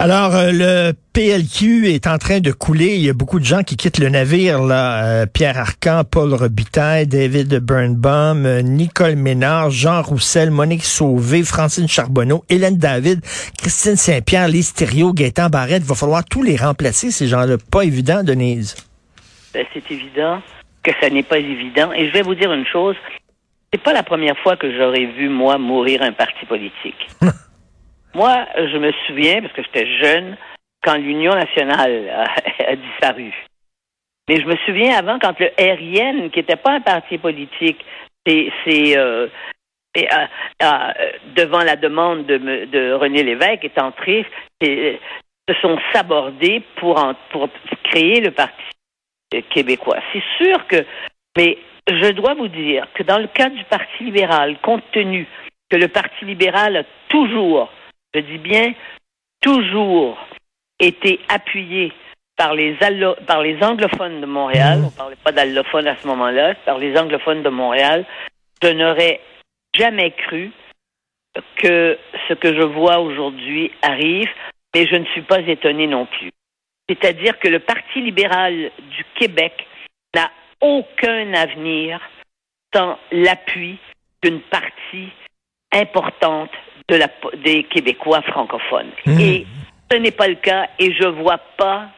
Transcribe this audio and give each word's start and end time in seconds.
Alors, 0.00 0.36
euh, 0.36 0.52
le 0.52 0.92
PLQ 1.12 1.88
est 1.88 2.06
en 2.06 2.18
train 2.18 2.38
de 2.38 2.52
couler. 2.52 2.94
Il 2.94 3.04
y 3.04 3.10
a 3.10 3.12
beaucoup 3.12 3.40
de 3.40 3.44
gens 3.44 3.64
qui 3.64 3.76
quittent 3.76 3.98
le 3.98 4.08
navire. 4.08 4.62
Là. 4.62 5.04
Euh, 5.04 5.26
Pierre 5.26 5.58
Arcan, 5.58 6.04
Paul 6.08 6.32
Robitaille, 6.34 7.08
David 7.08 7.58
Burnbaum, 7.58 8.46
euh, 8.46 8.62
Nicole 8.62 9.16
Ménard, 9.16 9.70
Jean 9.70 10.00
Roussel, 10.02 10.52
Monique 10.52 10.84
Sauvé, 10.84 11.42
Francine 11.42 11.88
Charbonneau, 11.88 12.44
Hélène 12.48 12.76
David, 12.76 13.22
Christine 13.58 13.96
Saint-Pierre, 13.96 14.46
Lise 14.46 14.72
Thériault, 14.72 15.12
Gaëtan 15.12 15.48
Barrette. 15.48 15.82
Il 15.82 15.88
va 15.88 15.96
falloir 15.96 16.24
tous 16.24 16.44
les 16.44 16.54
remplacer, 16.54 17.10
ces 17.10 17.26
gens-là. 17.26 17.56
Pas 17.72 17.82
évident, 17.82 18.22
Denise. 18.22 18.76
Ben, 19.52 19.66
c'est 19.74 19.90
évident 19.90 20.40
que 20.84 20.92
ça 21.00 21.10
n'est 21.10 21.24
pas 21.24 21.38
évident. 21.38 21.92
Et 21.92 22.06
je 22.06 22.12
vais 22.12 22.22
vous 22.22 22.36
dire 22.36 22.52
une 22.52 22.66
chose. 22.66 22.94
C'est 23.72 23.82
pas 23.82 23.92
la 23.92 24.04
première 24.04 24.38
fois 24.38 24.56
que 24.56 24.70
j'aurais 24.78 25.06
vu, 25.06 25.28
moi, 25.28 25.58
mourir 25.58 26.02
un 26.02 26.12
parti 26.12 26.46
politique. 26.46 27.08
Moi, 28.14 28.46
je 28.56 28.78
me 28.78 28.92
souviens, 29.06 29.42
parce 29.42 29.52
que 29.52 29.62
j'étais 29.62 29.86
jeune, 29.98 30.36
quand 30.82 30.96
l'Union 30.96 31.32
nationale 31.32 32.08
a, 32.66 32.76
disparu. 32.76 33.32
Mais 34.28 34.40
je 34.40 34.46
me 34.46 34.56
souviens 34.66 34.96
avant, 34.96 35.18
quand 35.18 35.38
le 35.38 35.50
RIN, 35.58 36.28
qui 36.30 36.38
n'était 36.38 36.56
pas 36.56 36.72
un 36.72 36.80
parti 36.80 37.18
politique, 37.18 37.84
c'est 38.26 38.96
euh, 38.96 39.26
euh, 39.96 40.92
devant 41.34 41.62
la 41.62 41.76
demande 41.76 42.26
de, 42.26 42.92
René 42.92 43.22
Lévesque, 43.22 43.64
est 43.64 43.80
entré, 43.80 44.26
se 44.60 45.54
sont 45.62 45.78
sabordés 45.92 46.62
pour, 46.76 47.02
pour 47.30 47.48
créer 47.84 48.20
le 48.20 48.30
Parti 48.30 48.54
québécois. 49.50 49.98
C'est 50.12 50.22
sûr 50.36 50.66
que, 50.66 50.84
mais 51.36 51.56
je 51.88 52.12
dois 52.12 52.34
vous 52.34 52.48
dire 52.48 52.86
que 52.94 53.02
dans 53.02 53.18
le 53.18 53.28
cas 53.28 53.48
du 53.48 53.64
Parti 53.64 54.04
libéral, 54.04 54.58
compte 54.60 54.84
tenu 54.92 55.26
que 55.70 55.76
le 55.76 55.88
Parti 55.88 56.24
libéral 56.24 56.76
a 56.76 56.82
toujours 57.08 57.70
je 58.20 58.32
dis 58.32 58.38
bien 58.38 58.74
toujours 59.40 60.18
été 60.80 61.20
appuyé 61.28 61.92
par 62.36 62.54
les, 62.54 62.76
par 63.26 63.42
les 63.42 63.62
anglophones 63.62 64.20
de 64.20 64.26
Montréal, 64.26 64.78
mmh. 64.78 64.84
on 64.84 64.86
ne 64.86 64.90
parlait 64.90 65.16
pas 65.16 65.32
d'allophones 65.32 65.88
à 65.88 65.96
ce 65.96 66.06
moment-là, 66.06 66.54
par 66.64 66.78
les 66.78 66.96
anglophones 66.96 67.42
de 67.42 67.48
Montréal, 67.48 68.04
je 68.62 68.68
n'aurais 68.68 69.20
jamais 69.74 70.12
cru 70.12 70.52
que 71.56 71.98
ce 72.28 72.34
que 72.34 72.54
je 72.54 72.62
vois 72.62 72.98
aujourd'hui 73.00 73.72
arrive, 73.82 74.28
mais 74.74 74.86
je 74.86 74.96
ne 74.96 75.04
suis 75.06 75.22
pas 75.22 75.40
étonné 75.40 75.86
non 75.86 76.06
plus. 76.06 76.30
C'est-à-dire 76.88 77.38
que 77.38 77.48
le 77.48 77.58
Parti 77.58 78.00
libéral 78.00 78.70
du 78.90 79.04
Québec 79.16 79.66
n'a 80.14 80.30
aucun 80.60 81.34
avenir 81.34 82.00
sans 82.74 82.98
l'appui 83.12 83.78
d'une 84.22 84.40
partie 84.40 85.08
importante 85.72 86.50
de 86.88 86.96
la, 86.96 87.08
des 87.44 87.64
Québécois 87.64 88.22
francophones. 88.22 88.90
Mmh. 89.06 89.20
Et 89.20 89.46
ce 89.90 89.96
n'est 89.96 90.10
pas 90.10 90.28
le 90.28 90.36
cas 90.36 90.68
et 90.78 90.92
je 90.92 91.06
vois 91.06 91.38
pas 91.56 91.88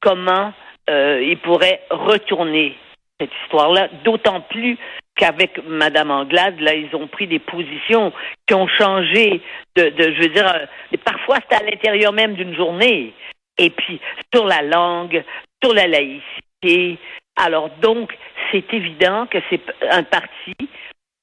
comment 0.00 0.52
euh, 0.90 1.20
ils 1.22 1.38
pourraient 1.38 1.80
retourner 1.90 2.76
cette 3.20 3.30
histoire-là, 3.44 3.88
d'autant 4.04 4.40
plus 4.42 4.78
qu'avec 5.16 5.60
Madame 5.66 6.12
Anglade, 6.12 6.60
là, 6.60 6.74
ils 6.74 6.94
ont 6.94 7.08
pris 7.08 7.26
des 7.26 7.40
positions 7.40 8.12
qui 8.46 8.54
ont 8.54 8.68
changé 8.68 9.42
de, 9.74 9.88
de 9.88 10.14
je 10.14 10.22
veux 10.22 10.28
dire, 10.28 10.46
euh, 10.46 10.96
parfois 11.04 11.38
c'est 11.50 11.56
à 11.56 11.64
l'intérieur 11.64 12.12
même 12.12 12.34
d'une 12.34 12.54
journée. 12.54 13.12
Et 13.58 13.70
puis, 13.70 14.00
sur 14.32 14.46
la 14.46 14.62
langue, 14.62 15.24
sur 15.62 15.74
la 15.74 15.88
laïcité. 15.88 16.98
Alors, 17.36 17.70
donc, 17.80 18.16
c'est 18.50 18.72
évident 18.72 19.26
que 19.26 19.38
c'est 19.50 19.60
un 19.90 20.04
parti 20.04 20.54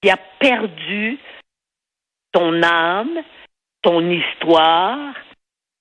qui 0.01 0.09
a 0.09 0.17
perdu 0.39 1.17
ton 2.35 2.61
âme, 2.63 3.21
ton 3.81 4.01
histoire, 4.09 5.13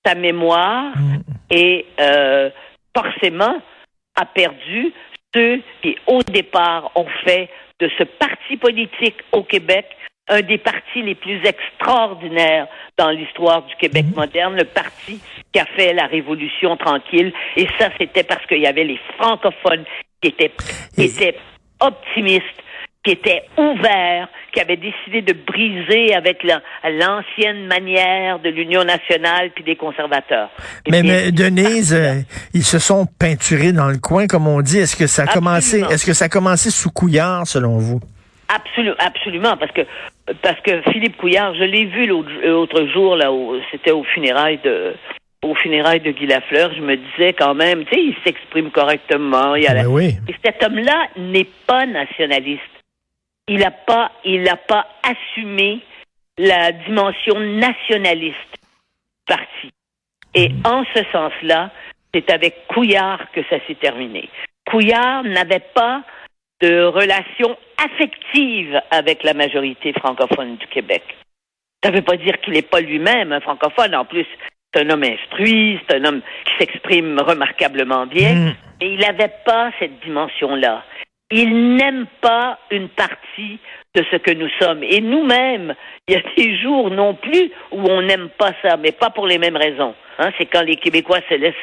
ta 0.03 0.15
mémoire 0.15 0.95
mm. 0.95 1.17
et 1.49 1.85
euh, 1.99 2.49
forcément 2.95 3.61
a 4.15 4.25
perdu 4.25 4.93
ceux 5.33 5.61
qui, 5.81 5.97
au 6.07 6.23
départ, 6.23 6.91
ont 6.95 7.07
fait 7.25 7.49
de 7.81 7.89
ce 7.97 8.03
parti 8.03 8.55
politique 8.55 9.17
au 9.33 9.43
Québec 9.43 9.85
un 10.27 10.41
des 10.41 10.57
partis 10.57 11.03
les 11.03 11.13
plus 11.13 11.39
extraordinaires 11.45 12.67
dans 12.97 13.09
l'histoire 13.11 13.63
du 13.63 13.75
Québec 13.75 14.05
mm. 14.13 14.15
moderne, 14.15 14.55
le 14.55 14.63
parti 14.63 15.19
qui 15.51 15.59
a 15.59 15.65
fait 15.65 15.93
la 15.93 16.07
Révolution 16.07 16.77
tranquille. 16.77 17.33
Et 17.57 17.67
ça, 17.77 17.89
c'était 17.99 18.23
parce 18.23 18.45
qu'il 18.45 18.61
y 18.61 18.67
avait 18.67 18.85
les 18.85 18.99
francophones 19.17 19.83
qui 20.21 20.29
étaient, 20.29 20.53
qui 20.95 21.03
étaient 21.03 21.37
optimistes, 21.81 22.63
qui 23.03 23.11
était 23.11 23.43
ouvert, 23.57 24.29
qui 24.55 24.61
avait 24.61 24.77
décidé 24.77 25.21
de 25.21 25.33
briser 25.33 26.15
avec 26.15 26.41
l'ancienne 26.43 27.67
manière 27.67 28.39
de 28.39 28.49
l'Union 28.49 28.85
nationale 28.85 29.51
puis 29.53 29.65
des 29.65 29.75
conservateurs. 29.75 30.49
Mais, 30.89 31.03
mais 31.03 31.31
Denise, 31.33 31.93
euh, 31.93 32.21
ils 32.53 32.63
se 32.63 32.79
sont 32.79 33.05
peinturés 33.19 33.73
dans 33.73 33.89
le 33.89 33.97
coin, 33.97 34.27
comme 34.27 34.47
on 34.47 34.61
dit. 34.61 34.79
Est-ce 34.79 34.95
que 34.95 35.07
ça 35.07 35.23
a 35.23 35.27
commencé, 35.27 35.81
est-ce 35.91 36.05
que 36.05 36.13
ça 36.13 36.25
a 36.25 36.29
commencé 36.29 36.69
sous 36.69 36.89
Couillard, 36.89 37.45
selon 37.45 37.77
vous? 37.77 37.99
Absolument, 38.47 38.95
absolument, 38.99 39.57
parce 39.57 39.71
que 39.71 39.81
parce 40.41 40.59
que 40.61 40.81
Philippe 40.91 41.17
Couillard, 41.17 41.53
je 41.55 41.63
l'ai 41.63 41.85
vu 41.85 42.07
l'autre 42.07 42.87
jour 42.93 43.15
là, 43.15 43.29
c'était 43.71 43.91
au 43.91 44.03
funérailles 44.03 44.59
de 44.63 44.93
au 45.43 45.53
funérailles 45.55 45.99
de 45.99 46.11
Guy 46.11 46.27
Lafleur, 46.27 46.71
je 46.73 46.81
me 46.81 46.95
disais 46.95 47.33
quand 47.33 47.53
même, 47.53 47.85
tu 47.85 47.93
sais, 47.93 48.01
il 48.01 48.15
s'exprime 48.23 48.71
correctement. 48.71 49.55
Il 49.55 49.67
ben 49.67 49.85
oui. 49.87 50.15
Et 50.27 50.35
cet 50.43 50.63
homme-là 50.63 51.07
n'est 51.17 51.47
pas 51.67 51.85
nationaliste 51.85 52.61
il 53.47 53.59
n'a 53.59 53.71
pas, 53.71 54.11
il 54.23 54.47
a 54.49 54.57
pas 54.57 54.87
assumé 55.03 55.81
la 56.37 56.71
dimension 56.71 57.39
nationaliste 57.39 58.35
du 58.51 59.25
parti. 59.27 59.71
Et 60.33 60.49
mm. 60.49 60.61
en 60.65 60.83
ce 60.93 61.03
sens-là, 61.11 61.71
c'est 62.13 62.29
avec 62.31 62.67
Couillard 62.67 63.31
que 63.31 63.41
ça 63.49 63.57
s'est 63.67 63.75
terminé. 63.75 64.29
Couillard 64.69 65.23
n'avait 65.23 65.63
pas 65.73 66.03
de 66.61 66.83
relation 66.83 67.57
affective 67.83 68.79
avec 68.89 69.23
la 69.23 69.33
majorité 69.33 69.93
francophone 69.93 70.57
du 70.57 70.67
Québec. 70.67 71.03
Ça 71.83 71.91
ne 71.91 71.97
veut 71.97 72.01
pas 72.01 72.17
dire 72.17 72.39
qu'il 72.41 72.53
n'est 72.53 72.61
pas 72.61 72.81
lui-même 72.81 73.31
un 73.31 73.41
francophone. 73.41 73.93
En 73.93 74.05
plus, 74.05 74.25
c'est 74.73 74.81
un 74.81 74.89
homme 74.89 75.03
instruit, 75.03 75.79
c'est 75.87 75.97
un 75.97 76.05
homme 76.05 76.21
qui 76.45 76.53
s'exprime 76.57 77.19
remarquablement 77.19 78.07
bien. 78.07 78.33
Mm. 78.33 78.55
Mais 78.81 78.93
il 78.93 78.99
n'avait 78.99 79.33
pas 79.45 79.71
cette 79.79 79.99
dimension-là 80.01 80.83
il 81.31 81.75
n'aime 81.75 82.05
pas 82.21 82.59
une 82.71 82.89
partie 82.89 83.59
de 83.95 84.03
ce 84.11 84.17
que 84.17 84.31
nous 84.31 84.49
sommes. 84.61 84.83
Et 84.83 85.01
nous-mêmes, 85.01 85.73
il 86.07 86.15
y 86.15 86.17
a 86.17 86.21
des 86.37 86.57
jours 86.57 86.91
non 86.91 87.15
plus 87.15 87.51
où 87.71 87.81
on 87.81 88.01
n'aime 88.01 88.29
pas 88.37 88.51
ça, 88.61 88.77
mais 88.77 88.91
pas 88.91 89.09
pour 89.09 89.25
les 89.25 89.39
mêmes 89.39 89.57
raisons. 89.57 89.95
Hein, 90.19 90.31
c'est 90.37 90.45
quand 90.45 90.61
les 90.61 90.75
Québécois 90.75 91.19
se 91.29 91.35
laissent 91.35 91.55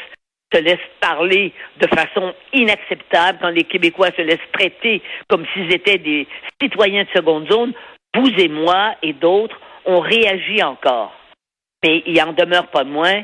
se 0.53 0.61
laissent 0.61 0.79
parler 1.01 1.51
de 1.81 1.87
façon 1.87 2.35
inacceptable, 2.53 3.39
quand 3.41 3.49
les 3.49 3.65
Québécois 3.65 4.11
se 4.15 4.21
laissent 4.21 4.51
traiter 4.53 5.01
comme 5.27 5.47
s'ils 5.53 5.73
étaient 5.73 5.97
des 5.97 6.27
citoyens 6.61 7.05
de 7.05 7.09
seconde 7.17 7.51
zone, 7.51 7.73
vous 8.15 8.29
et 8.39 8.49
moi 8.49 8.95
et 9.03 9.15
d'autres, 9.15 9.59
on 9.87 10.01
réagit 10.01 10.63
encore. 10.63 11.15
Mais 11.83 12.03
il 12.05 12.21
en 12.21 12.35
demeure 12.35 12.67
pas 12.67 12.85
moins 12.85 13.23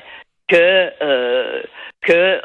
que 0.48 0.90
euh, 1.02 1.62
que 2.00 2.40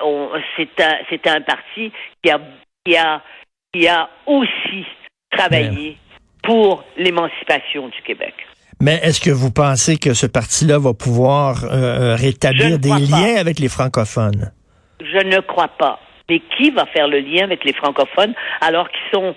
c'est 0.57 1.27
un 1.27 1.35
un 1.35 1.41
parti 1.41 1.91
qui 2.21 2.29
a 2.29 2.39
qui 2.85 2.97
a 2.97 3.21
qui 3.73 3.87
a 3.87 4.09
aussi 4.25 4.85
travaillé 5.31 5.97
pour 6.43 6.83
l'émancipation 6.97 7.87
du 7.87 8.01
Québec. 8.05 8.33
Mais 8.79 8.99
est-ce 9.01 9.21
que 9.21 9.31
vous 9.31 9.51
pensez 9.51 9.97
que 9.97 10.13
ce 10.13 10.27
parti-là 10.27 10.77
va 10.77 10.93
pouvoir 10.93 11.63
euh, 11.63 12.15
rétablir 12.15 12.79
des 12.79 12.89
liens 12.89 13.35
avec 13.37 13.59
les 13.59 13.69
francophones? 13.69 14.51
Je 14.99 15.25
ne 15.25 15.39
crois 15.39 15.69
pas. 15.69 15.99
Mais 16.29 16.41
qui 16.57 16.69
va 16.71 16.85
faire 16.87 17.07
le 17.07 17.19
lien 17.19 17.43
avec 17.43 17.63
les 17.63 17.73
francophones 17.73 18.33
alors 18.61 18.89
qu'ils 18.89 19.19
sont 19.19 19.35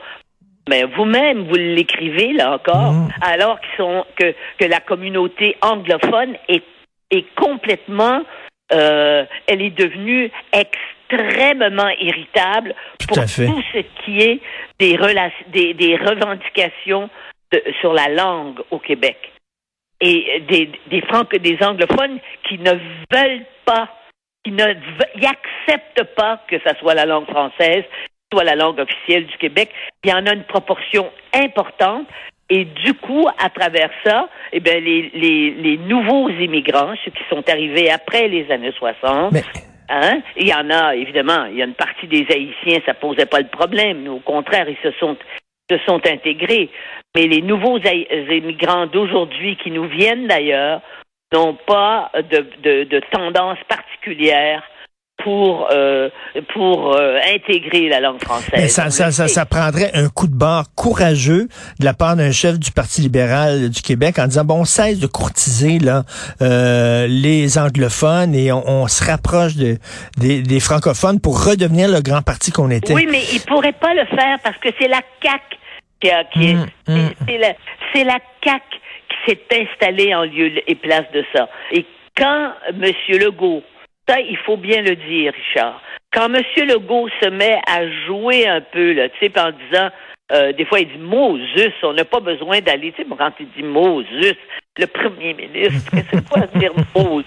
mais 0.69 0.83
vous-même, 0.83 1.47
vous, 1.47 1.55
l'écrivez 1.55 2.33
là 2.33 2.55
encore, 2.55 2.93
mm. 2.93 3.09
alors 3.23 3.61
qu'ils 3.61 3.77
sont 3.77 4.05
que, 4.17 4.35
que 4.59 4.65
la 4.65 4.81
communauté 4.81 5.57
anglophone 5.63 6.35
est, 6.49 6.65
est 7.13 7.25
complètement 7.37 8.23
euh, 8.73 9.25
elle 9.47 9.63
est 9.63 9.71
devenue 9.71 10.31
extrêmement 10.53 10.96
irritable 12.01 12.75
pour 13.07 13.17
tout 13.47 13.63
ce 13.73 13.79
qui 14.05 14.21
est 14.21 14.41
des, 14.79 14.99
des, 15.49 15.75
des 15.75 15.97
revendications 15.97 17.09
de, 17.53 17.63
sur 17.81 17.93
la 17.93 18.09
langue 18.09 18.61
au 18.71 18.79
Québec. 18.79 19.33
Et 20.01 20.43
des, 20.49 20.71
des, 20.91 21.03
des 21.39 21.57
anglophones 21.65 22.19
qui 22.49 22.59
ne 22.59 22.73
veulent 23.13 23.47
pas, 23.65 23.89
qui 24.45 24.53
ne 24.53 24.65
acceptent 24.65 26.15
pas 26.15 26.41
que 26.49 26.57
ça 26.65 26.79
soit 26.79 26.95
la 26.95 27.07
langue 27.07 27.27
française, 27.27 27.85
soit 28.33 28.45
la 28.45 28.57
langue 28.57 28.79
officielle 28.81 29.27
du 29.27 29.37
Québec. 29.39 29.71
Il 30.05 30.11
y 30.11 30.13
en 30.13 30.27
a 30.27 30.35
une 30.35 30.45
proportion 30.45 31.11
importante. 31.33 32.07
Et 32.49 32.65
du 32.65 32.95
coup, 32.95 33.27
à 33.43 33.51
travers 33.51 33.91
ça, 34.05 34.29
eh 34.53 34.61
bien, 34.61 34.79
les, 34.79 35.11
les, 35.15 35.51
les 35.51 35.77
nouveaux 35.79 36.29
immigrants, 36.29 36.95
ceux 37.05 37.11
qui 37.11 37.23
sont 37.29 37.43
arrivés 37.49 37.91
après 37.91 38.29
les 38.29 38.49
années 38.53 38.73
60, 38.79 39.33
Mais- 39.33 39.43
Hein? 39.89 40.21
Il 40.37 40.49
y 40.49 40.55
en 40.55 40.71
a, 40.71 40.95
évidemment, 40.95 41.47
il 41.47 41.57
y 41.59 41.63
a 41.63 41.67
une 41.67 41.75
partie 41.75 42.07
des 42.07 42.27
Haïtiens, 42.31 42.81
ça 42.85 42.95
posait 42.95 43.27
pas 43.27 43.41
le 43.41 43.49
problème. 43.49 44.09
Au 44.09 44.21
contraire, 44.21 44.69
ils 44.69 44.79
se 44.83 44.91
sont, 44.99 45.17
se 45.71 45.79
sont 45.87 46.01
intégrés. 46.07 46.71
Mais 47.15 47.27
les 47.27 47.43
nouveaux 47.43 47.79
immigrants 47.79 48.87
d'aujourd'hui 48.87 49.57
qui 49.57 49.71
nous 49.71 49.89
viennent 49.89 50.27
d'ailleurs 50.27 50.81
n'ont 51.33 51.55
pas 51.67 52.11
de, 52.15 52.85
de 52.85 53.01
tendance 53.11 53.59
particulière 53.69 54.63
pour, 55.25 55.69
euh, 55.73 56.11
pour 56.53 56.95
euh, 56.95 57.19
intégrer 57.35 57.89
la 57.89 58.01
langue 58.01 58.23
française. 58.23 58.51
Mais 58.53 58.69
ça, 58.69 58.91
ça, 58.91 59.11
ça, 59.11 59.29
ça 59.29 59.47
prendrait 59.47 59.91
un 59.95 60.09
coup 60.09 60.27
de 60.29 60.35
barre 60.37 60.67
courageux 60.75 61.49
de 61.81 61.85
la 61.85 61.95
part 61.95 62.17
d'un 62.17 62.31
chef 62.33 62.59
du 62.59 62.71
Parti 62.71 63.01
libéral 63.01 63.71
du 63.71 63.81
Québec 63.83 64.19
en 64.19 64.27
disant 64.27 64.45
bon, 64.45 64.61
on 64.61 64.65
cesse 64.65 64.99
de 65.01 65.07
courtiser 65.07 65.79
là 65.79 66.05
euh, 66.43 67.07
les 67.09 67.59
anglophones 67.59 68.35
et 68.35 68.53
on, 68.53 68.63
on 68.69 68.89
se 68.89 69.05
rapproche 69.05 69.57
de, 69.57 69.79
des, 70.19 70.43
des 70.43 70.61
francophones 70.61 71.21
pour 71.21 71.45
redevenir 71.45 71.89
le 71.89 72.01
grand 72.03 72.23
parti 72.23 72.53
qu'on 72.53 72.71
était. 72.71 72.93
Oui, 72.93 73.09
mais 73.11 73.23
il 73.33 73.41
pourrait 73.41 73.73
pas 73.73 73.95
le 73.95 74.05
faire 74.05 74.39
parce 74.45 74.59
que 74.59 74.69
c'est 74.79 74.89
la 74.89 75.01
CAC 75.21 75.41
qui, 76.01 76.11
a, 76.11 76.25
qui 76.25 76.51
est, 76.51 76.55
Mm, 76.55 76.67
mm. 76.89 77.09
c'est- 77.09 77.17
c'est 77.27 77.39
la, 77.39 77.49
c'est 77.95 78.05
la 78.05 78.19
CAC 78.43 78.63
qui 79.09 79.31
s'est 79.33 79.63
installée 79.73 80.15
en 80.15 80.25
lieu 80.25 80.51
et 80.69 80.75
place 80.75 81.07
de 81.15 81.25
ça. 81.35 81.49
Et 81.73 81.85
quand 82.17 82.51
M. 82.69 82.93
Legault, 83.09 83.63
ça, 84.09 84.21
il 84.21 84.37
faut 84.39 84.57
bien 84.57 84.83
le 84.83 84.97
dire, 84.97 85.33
Richard, 85.33 85.83
quand 86.13 86.33
M. 86.33 86.43
Legault 86.67 87.09
se 87.21 87.29
met 87.29 87.59
à 87.67 87.89
jouer 88.07 88.47
un 88.47 88.61
peu, 88.61 88.93
là, 88.93 89.09
tu 89.09 89.19
sais, 89.21 89.39
en 89.39 89.51
disant, 89.51 89.91
euh, 90.33 90.53
des 90.53 90.65
fois, 90.65 90.81
il 90.81 90.89
dit 90.89 90.99
Moses, 90.99 91.73
on 91.83 91.93
n'a 91.93 92.05
pas 92.05 92.21
besoin 92.21 92.61
d'aller, 92.61 92.93
tu 92.93 93.03
sais, 93.03 93.09
quand 93.17 93.33
il 93.39 93.49
dit 93.51 93.63
Moses, 93.63 94.07
le 94.79 94.87
premier 94.87 95.35
ministre, 95.35 95.93
c'est 96.11 96.29
quoi 96.29 96.47
dire 96.57 96.73
Moses? 96.95 97.25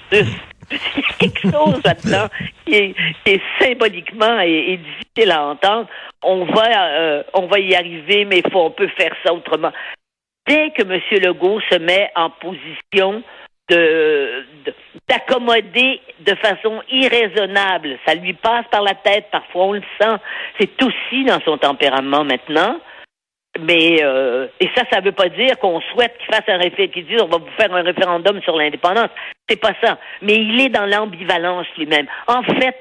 Il 0.72 0.78
y 0.78 1.06
a 1.06 1.14
quelque 1.18 1.42
chose 1.42 1.82
là-dedans 1.84 2.28
qui 2.66 2.76
est, 2.76 2.96
qui 3.24 3.34
est 3.34 3.42
symboliquement 3.60 4.40
et, 4.42 4.74
et 4.74 4.78
difficile 4.78 5.32
à 5.32 5.44
entendre. 5.48 5.88
On 6.22 6.46
va, 6.46 6.92
euh, 6.92 7.24
on 7.34 7.48
va 7.48 7.60
y 7.60 7.74
arriver, 7.74 8.26
mais 8.26 8.44
faut, 8.52 8.66
on 8.66 8.72
peut 8.72 8.90
faire 8.98 9.16
ça 9.26 9.34
autrement. 9.34 9.72
Dès 10.48 10.72
que 10.72 10.84
M. 10.84 11.00
Legault 11.24 11.60
se 11.72 11.78
met 11.78 12.12
en 12.16 12.30
position 12.30 13.24
de 13.70 14.46
de- 14.66 14.74
d'accommoder 15.08 16.02
de 16.20 16.36
façon 16.36 16.82
irraisonnable, 16.92 17.98
ça 18.06 18.16
lui 18.16 18.34
passe 18.34 18.66
par 18.72 18.82
la 18.84 18.94
tête, 18.94 19.28
parfois 19.32 19.66
on 19.66 19.74
le 19.74 19.84
sent. 20.00 20.16
C'est 20.60 20.84
aussi 20.84 21.24
dans 21.26 21.40
son 21.42 21.58
tempérament 21.58 22.24
maintenant. 22.24 22.80
Mais 23.60 24.04
euh, 24.04 24.48
et 24.60 24.70
ça, 24.76 24.84
ça 24.92 25.02
veut 25.02 25.12
pas 25.12 25.28
dire 25.30 25.58
qu'on 25.60 25.82
souhaite 25.94 26.16
qu'il 26.20 26.34
fasse 26.34 26.48
un 26.48 26.58
référendum, 26.58 26.92
qu'il 26.94 27.08
dise 27.08 27.22
on 27.22 27.28
va 27.28 27.38
vous 27.40 27.52
faire 27.58 27.74
un 27.74 27.82
référendum 27.82 28.42
sur 28.44 28.56
l'indépendance. 28.56 29.10
C'est 29.50 29.60
pas 29.60 29.74
ça. 29.84 29.98
Mais 30.22 30.36
il 30.36 30.60
est 30.62 30.70
dans 30.70 30.86
l'ambivalence 30.86 31.66
lui-même. 31.78 32.06
En 32.28 32.44
fait, 32.44 32.76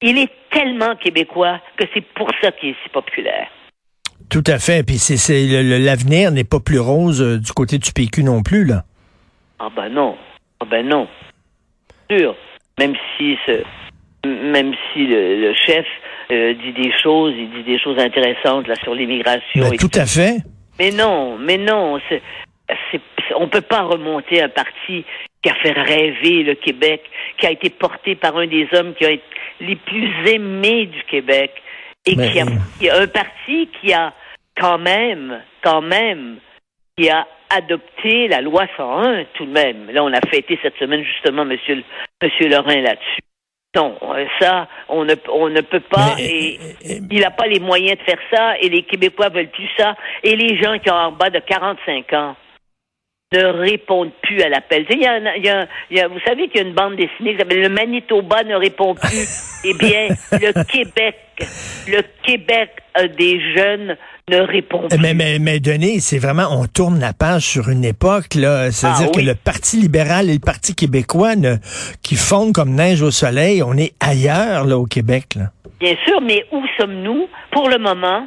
il 0.00 0.18
est 0.18 0.30
tellement 0.50 0.96
québécois 0.96 1.60
que 1.76 1.84
c'est 1.92 2.04
pour 2.14 2.30
ça 2.42 2.50
qu'il 2.52 2.70
est 2.70 2.76
si 2.82 2.88
populaire. 2.88 3.48
Tout 4.30 4.42
à 4.46 4.58
fait. 4.58 4.84
Puis 4.84 4.96
c'est, 4.96 5.46
l'avenir 5.62 6.30
n'est 6.32 6.44
pas 6.44 6.58
plus 6.60 6.80
rose 6.80 7.20
euh, 7.22 7.38
du 7.38 7.52
côté 7.52 7.78
du 7.78 7.92
PQ 7.92 8.24
non 8.24 8.42
plus 8.42 8.64
là. 8.64 8.84
Ah 9.58 9.68
ben 9.76 9.88
non. 9.90 10.16
Ah 10.60 10.64
ben 10.70 10.86
non. 10.86 11.08
Sûr. 12.10 12.36
Même 12.78 12.94
si 13.16 13.36
ce, 13.46 13.62
même 14.26 14.74
si 14.92 15.06
le, 15.06 15.40
le 15.40 15.54
chef 15.54 15.86
euh, 16.30 16.54
dit 16.54 16.72
des 16.72 16.92
choses, 17.02 17.34
il 17.36 17.50
dit 17.50 17.62
des 17.62 17.78
choses 17.78 17.98
intéressantes 17.98 18.66
là 18.66 18.74
sur 18.76 18.94
l'immigration. 18.94 19.70
Ben, 19.70 19.76
tout 19.76 19.90
à 19.94 20.06
fait. 20.06 20.38
Mais 20.78 20.90
non, 20.90 21.38
mais 21.38 21.56
non, 21.58 22.00
c'est, 22.08 22.20
on 23.36 23.48
peut 23.48 23.60
pas 23.60 23.82
remonter 23.82 24.42
un 24.42 24.48
parti 24.48 25.04
qui 25.42 25.50
a 25.50 25.54
fait 25.56 25.72
rêver 25.72 26.42
le 26.42 26.54
Québec, 26.54 27.02
qui 27.38 27.46
a 27.46 27.52
été 27.52 27.70
porté 27.70 28.14
par 28.16 28.36
un 28.36 28.46
des 28.46 28.66
hommes 28.72 28.94
qui 28.94 29.04
a 29.04 29.10
été 29.12 29.22
les 29.60 29.76
plus 29.76 30.10
aimés 30.28 30.86
du 30.86 31.02
Québec, 31.04 31.52
et 32.06 32.16
Mais- 32.16 32.30
qui, 32.32 32.40
a, 32.40 32.46
qui 32.78 32.88
a 32.90 33.00
un 33.00 33.06
parti 33.06 33.68
qui 33.80 33.92
a 33.92 34.12
quand 34.56 34.78
même, 34.78 35.40
quand 35.62 35.82
même, 35.82 36.38
qui 36.96 37.08
a 37.08 37.26
adopté 37.56 38.28
la 38.28 38.40
loi 38.40 38.66
101 38.76 39.24
tout 39.34 39.46
de 39.46 39.50
même. 39.52 39.90
Là, 39.90 40.04
on 40.04 40.12
a 40.12 40.20
fêté 40.30 40.58
cette 40.62 40.76
semaine 40.76 41.02
justement 41.04 41.44
Monsieur, 41.44 41.82
Monsieur 42.22 42.48
Lorrain 42.48 42.80
là-dessus. 42.80 43.20
Non, 43.76 43.96
euh, 44.02 44.24
ça, 44.40 44.68
on 44.88 45.04
ne, 45.04 45.14
on 45.32 45.48
ne 45.48 45.60
peut 45.60 45.80
pas. 45.80 46.14
Mais, 46.16 46.24
et, 46.24 46.58
euh, 46.60 46.92
euh, 46.94 46.98
il 47.10 47.20
n'a 47.20 47.30
pas 47.32 47.46
les 47.48 47.58
moyens 47.58 47.98
de 47.98 48.04
faire 48.04 48.20
ça 48.32 48.56
et 48.60 48.68
les 48.68 48.82
Québécois 48.84 49.30
veulent 49.30 49.50
plus 49.50 49.68
ça. 49.76 49.96
Et 50.22 50.36
les 50.36 50.56
gens 50.62 50.78
qui 50.78 50.90
ont 50.90 50.94
en 50.94 51.10
bas 51.12 51.30
de 51.30 51.40
45 51.40 52.12
ans 52.12 52.36
ne 53.32 53.44
répondent 53.46 54.12
plus 54.22 54.40
à 54.42 54.48
l'appel. 54.48 54.86
Tu 54.86 54.92
sais, 54.92 54.98
il 54.98 55.02
y 55.02 55.06
a 55.06 55.14
un- 55.14 55.34
il 55.34 55.44
y 55.44 55.48
a 55.48 55.60
un- 55.62 55.66
il 55.90 55.96
y 55.96 56.00
a- 56.00 56.06
vous 56.06 56.20
savez 56.20 56.46
qu'il 56.48 56.60
y 56.60 56.64
a 56.64 56.68
une 56.68 56.74
bande 56.74 56.94
dessinée 56.94 57.32
qui 57.32 57.38
s'appelle 57.38 57.62
Le 57.62 57.68
Manitoba 57.68 58.44
ne 58.44 58.54
répond 58.54 58.94
plus. 58.94 59.60
eh 59.64 59.74
bien, 59.74 60.06
le 60.30 60.64
Québec, 60.70 61.16
le 61.88 62.02
Québec 62.22 62.70
euh, 62.96 63.08
des 63.08 63.40
jeunes 63.56 63.96
ne 64.30 64.40
répond 64.40 64.88
plus. 64.88 64.98
Mais, 64.98 65.14
mais, 65.14 65.38
mais 65.38 65.60
Denis, 65.60 66.00
c'est 66.00 66.18
vraiment, 66.18 66.48
on 66.50 66.66
tourne 66.66 66.98
la 66.98 67.12
page 67.12 67.42
sur 67.42 67.68
une 67.68 67.84
époque, 67.84 68.34
là. 68.34 68.70
C'est-à-dire 68.70 69.08
Ah, 69.08 69.12
oui. 69.16 69.22
que 69.22 69.26
le 69.30 69.34
Parti 69.34 69.76
libéral 69.76 70.30
et 70.30 70.34
le 70.34 70.38
Parti 70.40 70.74
québécois, 70.74 71.36
ne- 71.36 71.56
qui 72.02 72.16
fondent 72.16 72.52
comme 72.52 72.70
neige 72.74 73.02
au 73.02 73.10
soleil, 73.10 73.62
on 73.62 73.74
est 73.76 73.92
ailleurs, 74.00 74.64
là, 74.64 74.78
au 74.78 74.86
Québec, 74.86 75.34
là. 75.36 75.50
Bien 75.80 75.94
sûr, 76.06 76.20
mais 76.22 76.46
où 76.52 76.62
sommes-nous? 76.78 77.28
Pour 77.50 77.68
le 77.68 77.78
moment? 77.78 78.26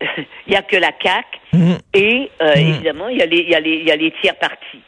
Il 0.46 0.50
n'y 0.50 0.56
a 0.56 0.62
que 0.62 0.76
la 0.76 0.90
CAQ 1.02 1.26
Mhm. 1.52 1.78
et 1.94 2.30
euh, 2.42 2.54
Mm. 2.54 2.58
évidemment, 2.58 3.08
il 3.08 3.18
y, 3.18 3.22
a 3.22 3.26
les- 3.26 3.42
y, 3.42 3.54
a 3.54 3.60
les- 3.60 3.78
il 3.80 3.86
y 3.88 3.90
a 3.90 3.96
les 3.96 4.12
tiers 4.22 4.38
partis. 4.38 4.82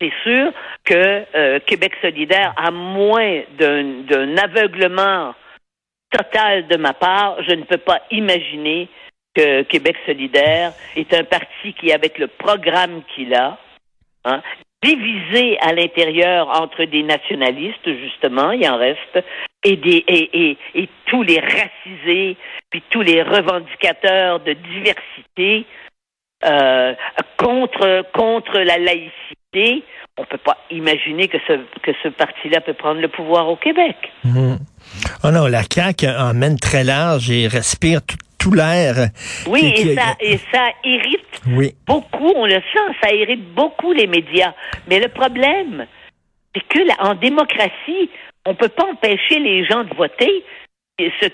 C'est 0.00 0.12
sûr 0.24 0.52
que 0.84 1.24
euh, 1.36 1.58
Québec 1.66 1.92
solidaire, 2.02 2.52
à 2.56 2.70
moins 2.70 3.42
d'un 3.58 4.36
aveuglement 4.36 5.34
total 6.10 6.66
de 6.68 6.76
ma 6.76 6.92
part, 6.92 7.36
je 7.48 7.54
ne 7.54 7.62
peux 7.64 7.78
pas 7.78 8.00
imaginer 8.10 8.88
que 9.34 9.62
Québec 9.62 9.96
solidaire 10.06 10.72
est 10.96 11.12
un 11.14 11.24
parti 11.24 11.74
qui, 11.80 11.92
avec 11.92 12.18
le 12.18 12.26
programme 12.26 13.02
qu'il 13.14 13.34
a, 13.34 13.58
hein, 14.24 14.42
divisé 14.82 15.58
à 15.60 15.72
l'intérieur 15.72 16.48
entre 16.48 16.84
des 16.84 17.02
nationalistes, 17.02 17.86
justement, 17.86 18.50
il 18.50 18.68
en 18.68 18.76
reste, 18.76 19.24
et, 19.64 19.76
des, 19.76 20.04
et, 20.08 20.58
et, 20.74 20.88
tous 21.06 21.22
les 21.22 21.38
racisés, 21.38 22.36
puis 22.70 22.82
tous 22.90 23.02
les 23.02 23.22
revendicateurs 23.22 24.40
de 24.40 24.54
diversité 24.54 25.66
euh, 26.44 26.94
contre, 27.36 28.04
contre 28.12 28.58
la 28.58 28.78
laïcité, 28.78 29.84
on 30.18 30.24
peut 30.24 30.38
pas 30.38 30.58
imaginer 30.70 31.28
que 31.28 31.38
ce, 31.46 31.52
que 31.82 31.92
ce 32.02 32.08
parti-là 32.08 32.60
peut 32.60 32.74
prendre 32.74 33.00
le 33.00 33.08
pouvoir 33.08 33.48
au 33.48 33.56
Québec. 33.56 33.96
Mhm. 34.24 34.58
Oh 35.24 35.30
non, 35.30 35.46
la 35.46 35.62
CAQ 35.62 36.08
emmène 36.08 36.58
très 36.58 36.82
large 36.82 37.30
et 37.30 37.46
respire 37.46 38.00
tout, 38.04 38.16
tout 38.42 38.52
l'air. 38.52 39.08
Oui, 39.46 39.72
qui- 39.72 39.82
qui- 39.82 39.88
et 39.90 39.94
ça, 39.96 40.14
et 40.20 40.38
ça 40.52 40.64
irrite 40.84 41.40
Oui. 41.48 41.74
beaucoup, 41.86 42.32
on 42.34 42.46
le 42.46 42.54
sent, 42.72 42.96
ça 43.02 43.12
irrite 43.14 43.54
beaucoup 43.54 43.92
les 43.92 44.06
médias. 44.06 44.52
Mais 44.88 44.98
le 45.00 45.08
problème, 45.08 45.86
c'est 46.54 46.66
que 46.68 46.80
là, 46.80 46.94
en 47.00 47.14
démocratie, 47.14 48.10
on 48.44 48.54
peut 48.54 48.68
pas 48.68 48.86
empêcher 48.90 49.38
les 49.38 49.64
gens 49.64 49.84
de 49.84 49.94
voter 49.94 50.44
ce, 50.98 51.28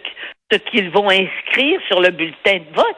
ce 0.53 0.59
qu'ils 0.71 0.91
vont 0.91 1.09
inscrire 1.11 1.81
sur 1.88 2.00
le 2.00 2.11
bulletin 2.11 2.59
de 2.59 2.75
vote. 2.75 2.97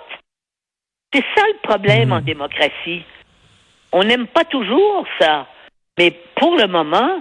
C'est 1.12 1.24
ça 1.36 1.42
le 1.46 1.58
problème 1.62 2.12
en 2.12 2.20
démocratie. 2.20 3.02
On 3.92 4.04
n'aime 4.04 4.26
pas 4.28 4.44
toujours 4.44 5.04
ça. 5.20 5.46
Mais 5.98 6.12
pour 6.36 6.56
le 6.56 6.66
moment, 6.68 7.20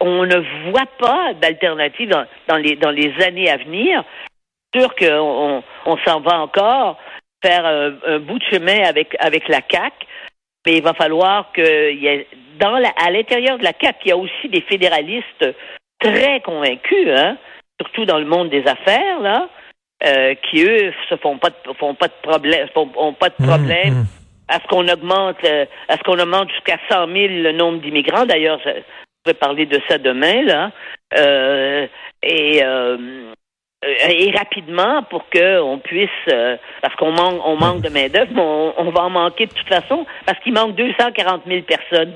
on 0.00 0.26
ne 0.26 0.70
voit 0.70 0.86
pas 0.98 1.32
d'alternative 1.34 2.08
dans, 2.10 2.26
dans 2.48 2.56
les, 2.56 2.76
dans 2.76 2.90
les 2.90 3.12
années 3.22 3.48
à 3.50 3.56
venir. 3.56 4.04
Sûr 4.74 4.94
qu'on 4.96 5.06
on, 5.06 5.62
on 5.86 5.96
s'en 5.98 6.20
va 6.20 6.40
encore 6.40 6.98
faire 7.42 7.64
un, 7.64 7.92
un 8.06 8.18
bout 8.18 8.38
de 8.38 8.44
chemin 8.50 8.82
avec, 8.84 9.14
avec 9.18 9.48
la 9.48 9.60
CAC, 9.60 9.92
mais 10.66 10.76
il 10.78 10.82
va 10.82 10.94
falloir 10.94 11.52
que 11.52 11.92
y 11.92 12.06
ait, 12.06 12.26
dans 12.58 12.78
la, 12.78 12.88
à 12.96 13.10
l'intérieur 13.10 13.58
de 13.58 13.64
la 13.64 13.72
CAC, 13.72 13.96
il 14.04 14.08
y 14.08 14.12
a 14.12 14.16
aussi 14.16 14.48
des 14.48 14.62
fédéralistes 14.62 15.46
très 16.00 16.40
convaincus, 16.40 17.08
hein, 17.10 17.36
surtout 17.80 18.04
dans 18.04 18.18
le 18.18 18.24
monde 18.24 18.50
des 18.50 18.66
affaires, 18.66 19.20
là, 19.20 19.48
euh, 20.04 20.34
qui 20.34 20.62
eux 20.64 20.92
se 21.08 21.16
font 21.16 21.38
pas 21.38 21.50
de, 21.50 21.72
font 21.78 21.94
pas 21.94 22.08
de 22.08 22.14
problème, 22.22 22.68
font, 22.74 22.90
ont 22.96 23.12
pas 23.12 23.28
de 23.28 23.34
Mhm, 23.38 23.46
problème 23.46 23.94
mhm. 23.94 24.06
à 24.48 24.60
ce 24.60 24.66
qu'on 24.68 24.88
augmente, 24.88 25.36
euh, 25.44 25.66
à 25.88 25.96
ce 25.96 26.02
qu'on 26.02 26.18
augmente 26.18 26.50
jusqu'à 26.50 26.78
100 26.90 27.06
000 27.06 27.14
le 27.28 27.52
nombre 27.52 27.78
d'immigrants. 27.80 28.26
D'ailleurs, 28.26 28.60
je 28.64 28.70
pourrais 29.22 29.34
parler 29.34 29.66
de 29.66 29.80
ça 29.88 29.98
demain, 29.98 30.42
là. 30.42 30.70
Euh, 31.16 31.86
et, 32.22 32.62
euh, 32.64 33.32
et 34.08 34.30
rapidement 34.36 35.02
pour 35.04 35.28
que 35.28 35.60
on 35.60 35.78
puisse, 35.78 36.08
euh, 36.32 36.56
parce 36.82 36.94
qu'on 36.96 37.12
manque, 37.12 37.40
on 37.44 37.56
manque 37.56 37.80
de 37.82 37.88
main 37.88 38.08
d'œuvre, 38.08 38.30
mais 38.34 38.40
on, 38.40 38.74
on 38.80 38.90
va 38.90 39.02
en 39.02 39.10
manquer 39.10 39.46
de 39.46 39.52
toute 39.52 39.68
façon, 39.68 40.06
parce 40.26 40.38
qu'il 40.40 40.52
manque 40.54 40.74
240 40.76 41.42
000 41.46 41.62
personnes. 41.62 42.12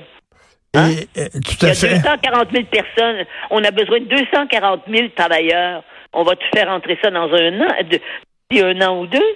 Hein? 0.75 0.89
Et, 1.15 1.19
euh, 1.21 1.25
tout 1.33 1.55
Il 1.61 1.67
y 1.67 1.71
a 1.71 1.73
fait. 1.73 1.89
240 1.95 2.51
000 2.51 2.63
personnes. 2.65 3.25
On 3.49 3.63
a 3.63 3.71
besoin 3.71 3.99
de 3.99 4.05
240 4.05 4.81
000 4.87 5.07
travailleurs. 5.15 5.83
On 6.13 6.23
va 6.23 6.35
tout 6.35 6.47
faire 6.53 6.69
entrer 6.69 6.97
ça 7.03 7.09
dans 7.11 7.31
un 7.33 7.61
an, 7.61 7.67
de- 7.89 8.61
un 8.61 8.81
an 8.87 8.99
ou 9.01 9.07
deux? 9.07 9.35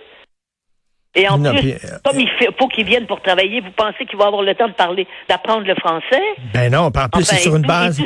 Et 1.16 1.28
en 1.30 1.38
Non, 1.38 1.52
plus, 1.52 1.60
puis, 1.60 1.72
euh, 1.74 1.98
comme 2.04 2.20
il 2.20 2.28
fait- 2.40 2.50
faut 2.58 2.68
qu'il 2.68 2.86
vienne 2.86 3.06
pour 3.06 3.22
travailler, 3.22 3.62
vous 3.62 3.70
pensez 3.78 4.04
qu'il 4.06 4.18
va 4.18 4.26
avoir 4.26 4.42
le 4.42 4.56
temps 4.56 4.68
de 4.68 4.74
parler, 4.74 5.06
d'apprendre 5.30 5.62
le 5.68 5.76
français? 5.76 6.24
Ben 6.56 6.72
non, 6.72 6.86
en 6.86 6.92
plus, 6.92 7.02
Enfin, 7.04 7.22
c'est 7.22 7.36
sur 7.36 7.56
une 7.56 7.62
base. 7.62 8.02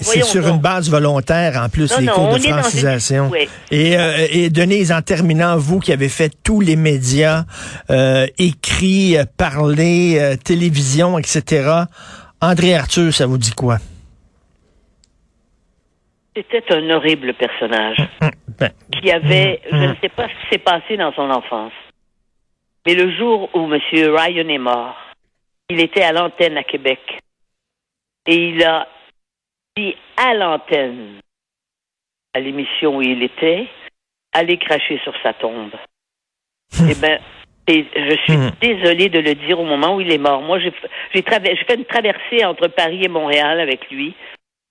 C'est 0.00 0.22
sur 0.22 0.42
donc. 0.42 0.54
une 0.54 0.60
base 0.60 0.88
volontaire, 0.90 1.60
en 1.62 1.68
plus, 1.68 1.90
Non, 1.92 1.98
les 2.00 2.06
non, 2.06 2.12
cours 2.14 2.28
de 2.38 2.46
une- 2.46 2.52
francisation. 2.54 3.28
oui. 3.30 3.46
Et, 3.70 3.98
euh, 3.98 4.26
et 4.32 4.48
Denise, 4.48 4.92
en 4.92 5.02
terminant, 5.02 5.58
vous 5.58 5.78
qui 5.78 5.92
avez 5.92 6.08
fait 6.08 6.32
tous 6.42 6.62
les 6.62 6.76
médias, 6.76 7.44
euh, 7.90 8.26
écrits, 8.38 9.18
euh, 9.18 9.24
parlé, 9.36 10.16
euh, 10.18 10.36
télévision, 10.42 11.18
etc., 11.18 11.68
André 12.40 12.74
Arthur, 12.74 13.12
ça 13.12 13.26
vous 13.26 13.36
dit 13.38 13.52
quoi? 13.52 13.76
C'était 16.34 16.64
un 16.74 16.90
horrible 16.90 17.32
personnage 17.34 17.96
Ben, 18.58 18.70
qui 18.92 19.10
avait, 19.10 19.60
je 19.70 19.76
Mm. 19.76 19.80
ne 19.88 19.94
sais 20.02 20.08
pas 20.10 20.24
ce 20.28 20.32
qui 20.44 20.48
s'est 20.52 20.58
passé 20.58 20.96
dans 20.98 21.12
son 21.14 21.30
enfance, 21.30 21.72
mais 22.86 22.94
le 22.94 23.10
jour 23.16 23.50
où 23.54 23.72
M. 23.72 23.80
Ryan 23.92 24.48
est 24.48 24.58
mort, 24.58 24.96
il 25.68 25.80
était 25.80 26.02
à 26.02 26.12
l'antenne 26.12 26.56
à 26.56 26.62
Québec 26.64 27.00
et 28.26 28.34
il 28.50 28.62
a 28.64 28.86
dit 29.76 29.94
à 30.16 30.34
l'antenne, 30.34 31.20
à 32.34 32.40
l'émission 32.40 32.96
où 32.96 33.02
il 33.02 33.22
était, 33.22 33.66
aller 34.32 34.58
cracher 34.58 34.98
sur 35.02 35.14
sa 35.22 35.32
tombe. 35.34 35.72
eh 36.90 36.94
bien, 36.94 37.18
je 37.68 38.16
suis 38.24 38.36
Hmm. 38.36 38.50
désolée 38.60 39.08
de 39.08 39.18
le 39.20 39.34
dire 39.34 39.58
au 39.58 39.64
moment 39.64 39.96
où 39.96 40.00
il 40.00 40.12
est 40.12 40.18
mort. 40.18 40.40
Moi, 40.42 40.58
j'ai 40.60 40.72
j'ai 41.14 41.22
traver- 41.22 41.56
j'ai 41.56 41.64
fait 41.64 41.74
une 41.74 41.84
traversée 41.84 42.44
entre 42.44 42.68
Paris 42.68 43.00
et 43.04 43.08
Montréal 43.08 43.58
avec 43.60 43.90
lui. 43.90 44.14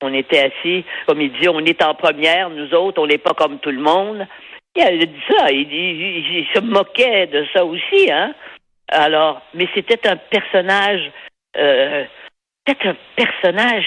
On 0.02 0.14
était 0.14 0.40
assis, 0.52 0.84
comme 1.08 1.22
il 1.22 1.32
dit, 1.40 1.48
on 1.50 1.60
est 1.60 1.82
en 1.82 1.96
première, 1.96 2.50
nous 2.50 2.74
autres, 2.74 3.02
on 3.02 3.08
n'est 3.08 3.18
pas 3.18 3.34
comme 3.34 3.60
tout 3.60 3.72
le 3.72 3.82
monde. 3.82 4.28
Elle 4.76 5.02
a 5.02 5.06
dit 5.06 5.22
ça, 5.30 5.52
il, 5.52 5.72
il- 5.72 6.02
il- 6.02 6.38
il 6.40 6.48
se 6.54 6.60
moquait 6.60 7.28
de 7.28 7.46
ça 7.54 7.64
aussi, 7.66 8.12
hein. 8.12 8.34
Alors, 8.90 9.42
mais 9.54 9.68
c'était 9.74 10.08
un 10.08 10.18
personnage, 10.18 11.12
euh, 11.58 12.04
c'était 12.68 12.90
un 12.90 12.96
personnage 13.16 13.86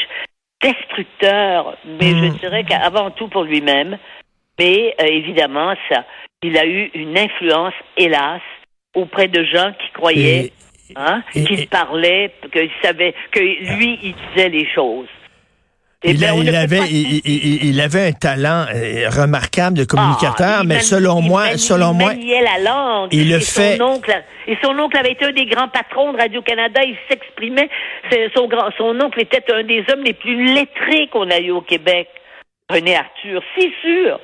destructeur, 0.62 1.76
mais 1.84 2.10
je 2.10 2.38
dirais 2.38 2.64
qu'avant 2.64 3.10
tout 3.10 3.28
pour 3.28 3.44
lui-même. 3.44 3.98
Mais 4.58 4.94
euh, 5.00 5.04
évidemment, 5.06 5.74
ça, 5.90 6.04
il 6.42 6.56
a 6.58 6.66
eu 6.66 6.90
une 6.94 7.16
influence, 7.16 7.74
hélas, 7.96 8.40
auprès 8.94 9.28
de 9.28 9.44
gens 9.44 9.72
qui 9.78 9.90
croyaient 9.92 10.46
Et- 10.46 10.52
hein, 10.96 11.22
qu'il 11.32 11.68
parlait, 11.68 12.32
qu'il 12.52 12.70
savait, 12.82 13.14
que 13.30 13.38
lui, 13.40 13.98
il 14.02 14.14
disait 14.34 14.48
les 14.48 14.66
choses. 14.74 15.06
Eh 16.04 16.10
il, 16.10 16.18
bien, 16.18 16.32
a- 16.32 16.36
il 16.36 16.54
avait, 16.54 16.78
pas- 16.78 16.86
il, 16.86 17.20
il- 17.24 17.64
il 17.70 17.80
avait 17.80 18.06
un 18.06 18.12
talent 18.12 18.66
euh, 18.72 19.08
remarquable 19.10 19.76
de 19.76 19.84
communicateur, 19.84 20.58
Ah, 20.58 20.60
il 20.62 20.68
mais 20.68 20.78
selon 20.78 21.20
il 21.20 21.26
moi, 21.28 21.56
selon 21.58 21.90
il 21.92 21.98
moi, 21.98 22.08
maniait 22.14 22.40
la 22.42 22.58
langue. 22.70 23.08
il 23.12 23.28
le 23.28 23.40
fait- 23.40 23.76
Son 23.78 23.82
oncle, 23.84 24.14
et 24.46 24.56
son 24.62 24.78
oncle 24.78 24.96
avait 24.96 25.10
été 25.12 25.24
un 25.24 25.32
des 25.32 25.46
grands 25.46 25.66
patrons 25.68 26.12
de 26.12 26.18
Radio-Canada. 26.18 26.80
Il 26.84 26.96
s'exprimait. 27.10 27.68
Son, 28.36 28.46
grand, 28.46 28.70
son 28.78 28.96
oncle 29.00 29.20
était 29.20 29.42
un 29.52 29.64
des 29.64 29.84
hommes 29.92 30.04
les 30.04 30.12
plus 30.14 30.54
lettrés 30.54 31.08
qu'on 31.12 31.28
a 31.30 31.40
eu 31.40 31.50
au 31.50 31.62
Québec. 31.62 32.06
René 32.70 32.94
Arthur, 32.96 33.42
c'est 33.58 33.70
sûr. 33.82 34.20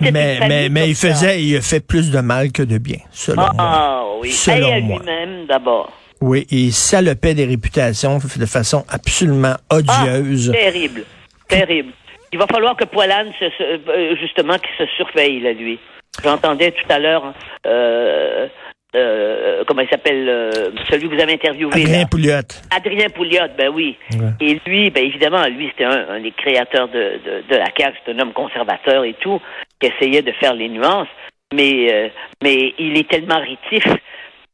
Mais, 0.00 0.38
mais, 0.46 0.68
mais 0.68 0.88
il 0.88 0.96
faisait, 0.96 1.40
il 1.42 1.56
a 1.56 1.60
fait 1.62 1.80
plus 1.80 2.10
de 2.10 2.20
mal 2.20 2.50
que 2.52 2.62
de 2.62 2.76
bien, 2.76 2.98
selon 3.12 3.42
moi. 3.42 3.52
Ah 3.58 4.02
oui. 4.20 4.32
Selon 4.32 4.72
à 4.72 4.78
lui-même 4.80 5.46
d'abord. 5.46 5.92
Oui, 6.20 6.46
il 6.50 6.72
salopait 6.72 7.34
des 7.34 7.44
réputations 7.44 8.18
de 8.18 8.46
façon 8.46 8.84
absolument 8.88 9.54
odieuse. 9.70 10.50
Ah, 10.54 10.58
terrible. 10.58 11.02
Terrible. 11.48 11.92
Il 12.32 12.38
va 12.38 12.46
falloir 12.46 12.76
que 12.76 12.84
Poilane, 12.84 13.32
se, 13.38 13.44
se- 13.50 13.88
euh, 13.90 14.16
justement, 14.20 14.54
qu'il 14.58 14.86
se 14.86 14.92
surveille, 14.96 15.40
là, 15.40 15.52
lui. 15.52 15.78
J'entendais 16.24 16.70
tout 16.72 16.86
à 16.90 16.98
l'heure, 16.98 17.34
euh, 17.66 18.48
euh, 18.94 19.62
comment 19.66 19.82
il 19.82 19.88
s'appelle, 19.88 20.26
euh, 20.28 20.50
celui 20.90 21.08
que 21.08 21.14
vous 21.14 21.20
avez 21.20 21.34
interviewé. 21.34 21.70
Adrien. 21.74 22.06
Pouliot. 22.06 22.32
Adrien 22.74 23.08
Pouliot, 23.10 23.48
ben 23.58 23.68
oui. 23.68 23.96
Ouais. 24.12 24.30
Et 24.40 24.60
lui, 24.66 24.90
ben 24.90 25.04
évidemment, 25.04 25.44
lui, 25.46 25.68
c'était 25.70 25.84
un, 25.84 26.08
un 26.08 26.20
des 26.20 26.32
créateurs 26.32 26.88
de, 26.88 26.94
de, 27.24 27.42
de 27.50 27.56
la 27.56 27.66
CAQ, 27.78 27.98
c'est 28.04 28.12
un 28.12 28.18
homme 28.20 28.32
conservateur 28.32 29.04
et 29.04 29.14
tout, 29.20 29.40
qui 29.80 29.88
essayait 29.88 30.22
de 30.22 30.32
faire 30.32 30.54
les 30.54 30.68
nuances, 30.70 31.08
mais, 31.52 31.92
euh, 31.92 32.08
mais 32.42 32.74
il 32.78 32.96
est 32.98 33.08
tellement 33.08 33.38
rétif, 33.40 33.84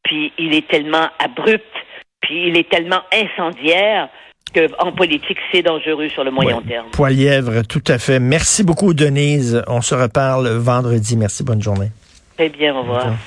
puis 0.03 0.33
il 0.39 0.55
est 0.55 0.69
tellement 0.69 1.09
abrupt, 1.19 1.65
puis 2.21 2.49
il 2.49 2.57
est 2.57 2.69
tellement 2.71 3.01
incendiaire 3.13 4.09
qu'en 4.55 4.93
politique, 4.93 5.39
c'est 5.51 5.63
dangereux 5.63 6.09
sur 6.11 6.25
le 6.25 6.31
moyen 6.31 6.59
Ouais. 6.59 6.65
terme. 6.69 6.87
Poilièvre, 6.93 7.63
tout 7.67 7.83
à 7.89 7.99
fait. 7.99 8.21
Merci 8.21 8.63
beaucoup, 8.65 8.93
Denise. 8.93 9.63
On 9.67 9.81
se 9.81 9.95
reparle 9.95 10.49
vendredi. 10.49 11.17
Merci, 11.17 11.43
bonne 11.43 11.63
journée. 11.63 11.89
Très 12.37 12.49
bien, 12.51 12.75
au 12.75 12.81
revoir. 12.83 12.99
Au 12.99 13.01
revoir. 13.05 13.19